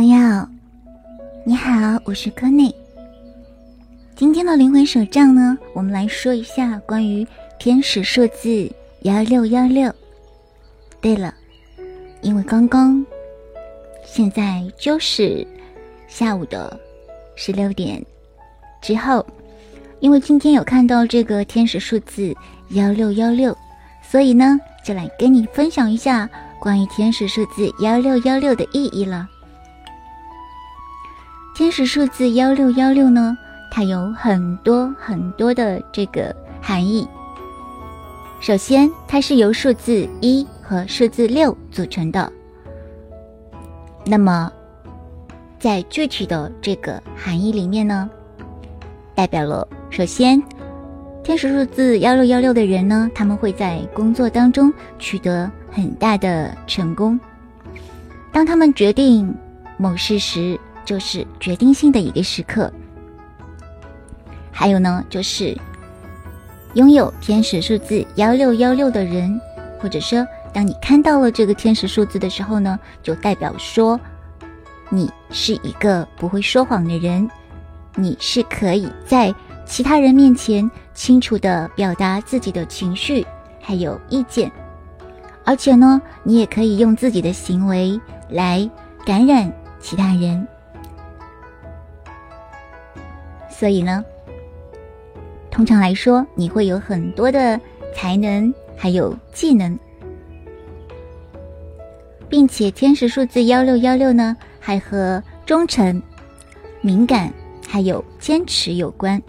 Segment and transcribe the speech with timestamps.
[0.00, 0.48] 朋友，
[1.44, 2.74] 你好，我是柯内。
[4.16, 7.26] 今天的灵魂手账呢，我们来说一下关于
[7.58, 9.94] 天使数字幺六幺六。
[11.02, 11.34] 对了，
[12.22, 13.04] 因为刚刚
[14.02, 15.46] 现在就是
[16.08, 16.80] 下午的
[17.36, 18.02] 十六点
[18.80, 19.26] 之后，
[19.98, 22.34] 因为今天有看到这个天使数字
[22.70, 23.54] 幺六幺六，
[24.02, 26.26] 所以呢，就来跟你分享一下
[26.58, 29.28] 关于天使数字幺六幺六的意义了。
[31.60, 33.36] 天使数字幺六幺六呢，
[33.70, 37.06] 它有很多很多的这个含义。
[38.40, 42.32] 首先，它是由数字一和数字六组成的。
[44.06, 44.50] 那么，
[45.58, 48.08] 在具体的这个含义里面呢，
[49.14, 50.42] 代表了首先，
[51.22, 57.20] 天使数字幺六幺六的人呢，他们会在工作当中取得很大的成功。
[58.32, 59.36] 当他们决定
[59.76, 62.72] 某事时，就是决定性的一个时刻。
[64.52, 65.56] 还有呢，就是
[66.74, 69.40] 拥有天使数字幺六幺六的人，
[69.78, 73.98] 或者说，当你看到了这个天使数字的时候呢，就代表说，
[74.88, 77.28] 你是一个不会说谎的人，
[77.94, 83.24] 你是可以在其他人面前清楚的表达自己的情绪
[83.60, 84.50] 还有意见，
[85.44, 88.68] 而且呢，你也可以用自己的行为来
[89.06, 90.46] 感染其他人。
[93.60, 94.02] 所以呢，
[95.50, 97.60] 通常来说，你会有很多的
[97.94, 99.78] 才能，还有技能，
[102.26, 106.02] 并且天使数字幺六幺六呢，还和忠诚、
[106.80, 107.30] 敏感
[107.68, 109.22] 还有坚持有关。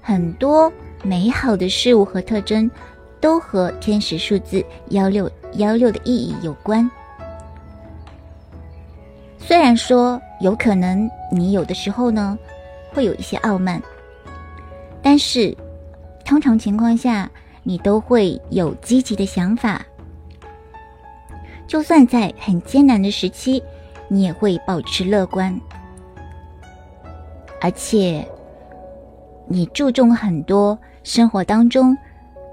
[0.00, 0.72] 很多
[1.04, 2.68] 美好的事物和特征
[3.20, 6.90] 都和天使数字幺六幺六的意义有关。
[9.38, 12.36] 虽然说有可能你有的时候呢。
[12.94, 13.82] 会有一些傲慢，
[15.02, 15.54] 但是
[16.24, 17.28] 通常情况下，
[17.64, 19.84] 你都会有积极的想法。
[21.66, 23.60] 就算在很艰难的时期，
[24.06, 25.60] 你也会保持乐观，
[27.60, 28.24] 而且
[29.48, 31.96] 你注重很多生活当中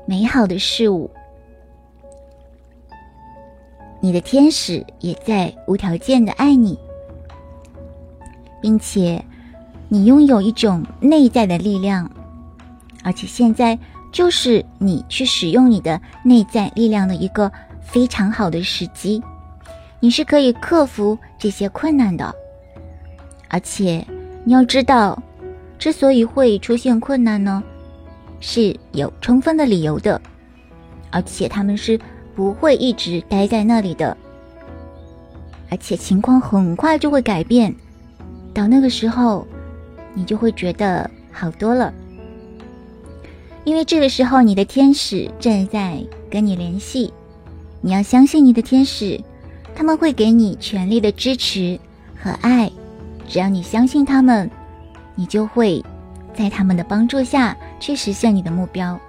[0.07, 1.09] 美好的事物。
[3.99, 6.79] 你的天使也在无条件的爱你，
[8.59, 9.23] 并且。
[9.93, 12.09] 你拥有一种内在的力量，
[13.03, 13.77] 而且现在
[14.09, 19.21] 就是你去使用你的内在力量的一个非常好的时机。
[19.99, 22.33] 你是可以克服这些困难的，
[23.49, 24.07] 而且
[24.45, 25.21] 你要知道，
[25.77, 27.61] 之所以会出现困难呢，
[28.39, 30.21] 是有充分的理由的，
[31.09, 31.99] 而且他们是
[32.33, 34.15] 不会一直待在那里的，
[35.69, 37.75] 而且情况很快就会改变，
[38.53, 39.45] 到那个时候。
[40.13, 41.93] 你就会觉得好多了，
[43.63, 47.13] 因为这个时候你的天使正在跟你联系，
[47.79, 49.19] 你要相信你的天使，
[49.73, 51.79] 他们会给你全力的支持
[52.21, 52.69] 和爱，
[53.27, 54.51] 只要你相信他们，
[55.15, 55.83] 你就会
[56.33, 58.99] 在他们的帮助下去实现你的目标。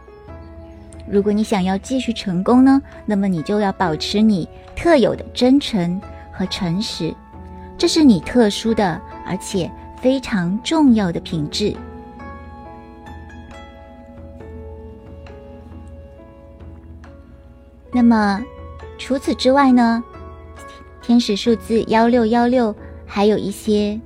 [1.11, 6.01] 如果你想要继续成功呢，那么你就要保持你特有的真诚
[6.33, 7.13] 和诚实，
[7.77, 9.69] 这是你特殊的，而且。
[10.03, 11.73] 非常重要的品质。
[17.93, 18.43] 那么，
[18.99, 20.03] 除此之外呢？
[21.01, 22.75] 天使数字幺六幺六
[23.07, 24.01] 还有一些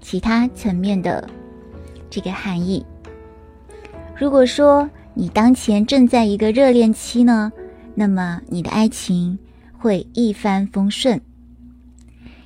[0.00, 1.28] 其他层面的
[2.08, 2.84] 这个含义。
[4.16, 7.52] 如果说你当前正在一个热恋期呢，
[7.94, 9.38] 那么你的爱情
[9.76, 11.20] 会一帆风顺，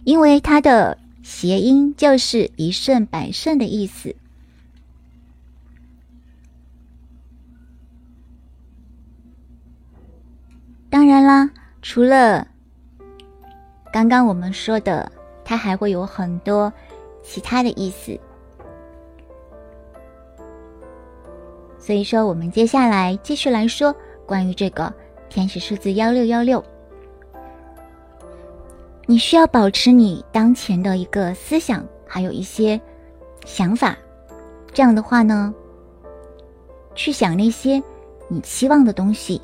[0.02, 0.98] 因为它的。
[1.28, 4.16] 谐音就是一胜百胜的意思。
[10.88, 11.50] 当然啦，
[11.82, 12.48] 除了
[13.92, 15.12] 刚刚我们说的，
[15.44, 16.72] 它还会有很多
[17.22, 18.18] 其他的意思。
[21.78, 24.90] 所以说，我们接下来继续来说关于这个
[25.28, 26.64] 天使数字幺六幺六。
[29.10, 32.78] 你需要保持你当前的一个思想，还有一些
[33.46, 33.96] 想法，
[34.74, 35.54] 这样的话呢，
[36.94, 37.82] 去想那些
[38.28, 39.40] 你期望的东西，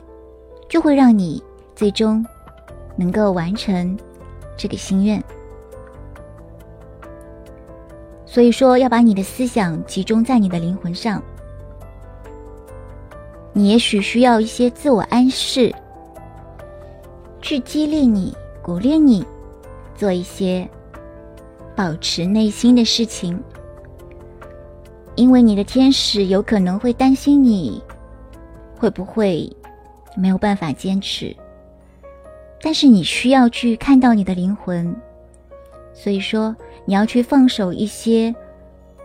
[0.68, 1.42] 就会让你
[1.74, 2.22] 最终
[2.94, 3.98] 能够完成
[4.54, 5.24] 这个心愿。
[8.26, 11.22] 所以说，要把你的思想集中在你的灵魂上。
[13.54, 15.74] 你也许需要一些自我暗示，
[17.40, 19.26] 去激励你，鼓励你。
[19.96, 20.68] 做一些
[21.76, 23.40] 保持内心的事情，
[25.14, 27.82] 因为你的天使有可能会担心你
[28.76, 29.50] 会不会
[30.16, 31.34] 没有办法坚持，
[32.60, 34.94] 但是你需要去看到你的灵魂，
[35.92, 36.54] 所以说
[36.84, 38.34] 你要去放手一些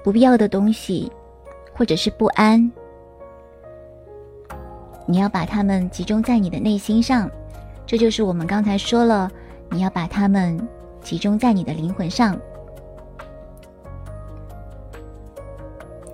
[0.03, 1.12] 不必要的东西，
[1.74, 2.71] 或者是不安，
[5.06, 7.30] 你要把它们集中在你的内心上，
[7.85, 9.31] 这就是我们刚才说了，
[9.71, 10.59] 你要把它们
[11.01, 12.39] 集中在你的灵魂上。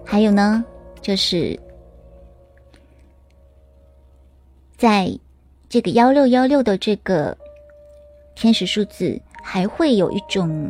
[0.05, 0.63] 还有呢，
[1.01, 1.59] 就是
[4.77, 5.11] 在
[5.67, 7.37] 这个幺六幺六的这个
[8.35, 10.69] 天使数字，还会有一种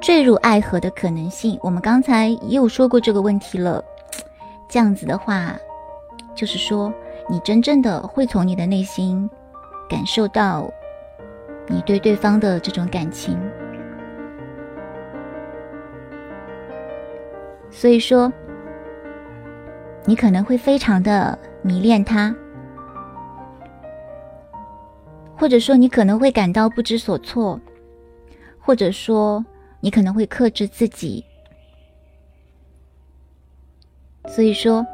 [0.00, 1.58] 坠入爱河的可能性。
[1.62, 3.84] 我们刚才也有说过这个问题了。
[4.68, 5.58] 这样子的话，
[6.34, 6.92] 就是说
[7.28, 9.28] 你真正的会从你的内心
[9.88, 10.70] 感受到
[11.68, 13.38] 你对对方的这种感情。
[17.70, 18.32] 所以说，
[20.04, 22.34] 你可能会非常的迷恋他，
[25.36, 27.60] 或者说你可能会感到不知所措，
[28.58, 29.44] 或者说
[29.80, 31.24] 你可能会克制自己。
[34.26, 34.84] 所以说，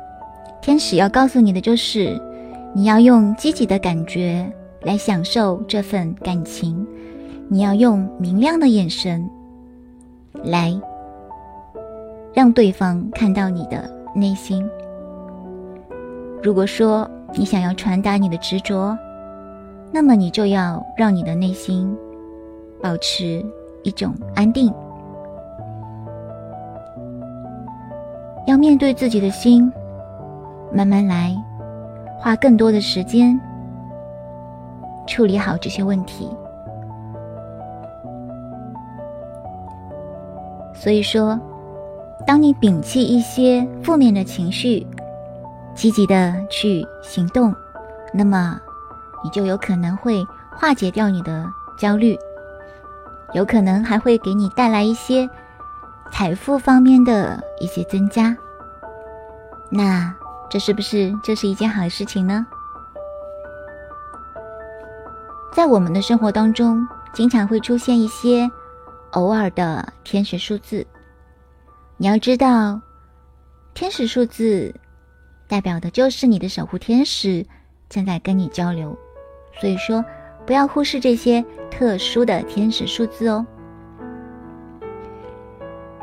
[0.61, 2.21] 天使要告诉你的就是，
[2.75, 4.53] 你要用积极的感觉
[4.85, 6.87] 来享受这份感情，
[7.49, 9.29] 你要用明亮的眼神
[10.45, 10.79] 来。
[12.35, 14.69] 让对方看到你的内心。
[16.43, 18.99] 如果说你想要传达你的执着，
[19.93, 21.97] 那么你就要让你的内心
[22.83, 23.41] 保持
[23.85, 24.75] 一种安定，
[28.49, 29.73] 要面对自己的心，
[30.73, 31.37] 慢慢来，
[32.19, 33.41] 花更多的时间
[35.07, 36.29] 处理好这些问题。
[40.75, 41.39] 所以说。
[42.27, 44.87] 当你摒弃一些负面的情绪，
[45.75, 47.55] 积极的去行动，
[48.15, 48.59] 那么
[49.23, 50.25] 你就有可能会
[50.57, 51.45] 化解掉你的
[51.77, 52.17] 焦虑，
[53.35, 55.29] 有可能还会给你带来一些
[56.11, 58.35] 财富方面的一些增加。
[59.69, 60.15] 那
[60.49, 62.47] 这是不是就是一件好事情呢？
[65.55, 68.51] 在我们的生活当中，经常会出现一些
[69.13, 70.85] 偶尔的天使数字。
[71.97, 72.81] 你要知道，
[73.73, 74.75] 天使数字
[75.47, 77.47] 代表的就是你的守护天使
[77.89, 78.99] 正在跟你交流，
[79.61, 80.05] 所以说
[80.45, 83.47] 不要忽视这些特殊的天使数字哦。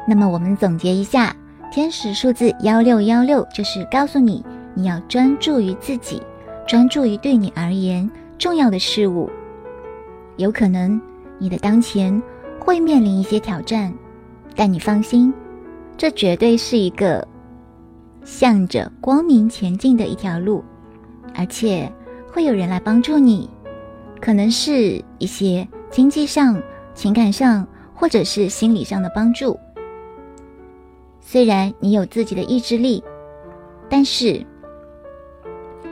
[0.08, 1.36] 那么我们总结一下，
[1.70, 6.24] 天使数字幺六幺六就是告诉你，你要专注于自己，
[6.66, 8.10] 专注于对你而言
[8.40, 9.30] 重要的事物。
[10.38, 11.00] 有可能
[11.38, 12.22] 你的当前
[12.60, 13.94] 会面临一些挑战，
[14.56, 15.34] 但你放心。
[15.98, 17.28] 这绝对是一个
[18.24, 20.64] 向着光明前进的一条路，
[21.36, 21.92] 而且
[22.32, 23.50] 会有人来帮助你，
[24.20, 26.60] 可能是一些经济上、
[26.96, 29.60] 情感上，或者是心理上的帮助。
[31.20, 33.04] 虽然你有自己的意志力，
[33.88, 34.44] 但是，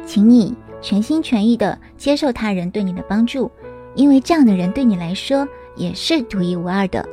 [0.06, 3.52] 请你全心全意的接受他人对你的帮助，
[3.96, 7.08] 因为这样的人对你来说也是独一无二的。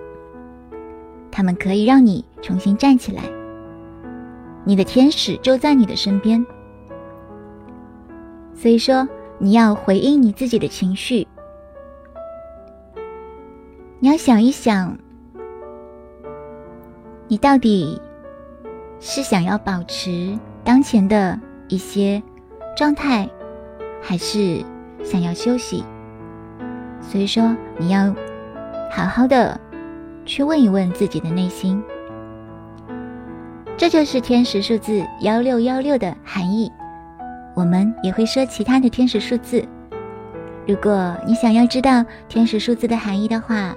[1.30, 3.23] 他们可以让你重新站起来。
[4.64, 6.45] 你的天使就在你的身边，
[8.54, 9.06] 所以说
[9.38, 11.26] 你要回应你自己的情绪。
[13.99, 14.99] 你要想一想，
[17.28, 18.00] 你到底
[18.99, 22.23] 是想要保持当前的一些
[22.76, 23.28] 状态，
[24.02, 24.64] 还是
[25.04, 25.85] 想要休息？
[27.08, 28.14] 所以说你要
[28.90, 29.58] 好好的。
[30.28, 31.80] 去问一问自己的内心，
[33.76, 36.68] 这就是天使数字幺六幺六的含义。
[37.54, 39.64] 我们也会说其他的天使数字。
[40.66, 43.72] 如果你想要知道天使数字的含义的话，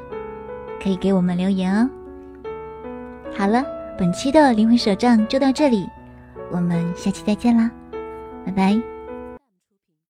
[0.81, 1.87] 可以给我们留言哦。
[3.37, 3.63] 好了，
[3.95, 5.87] 本期的灵魂手账就到这里，
[6.49, 7.69] 我们下期再见啦，
[8.43, 8.98] 拜拜。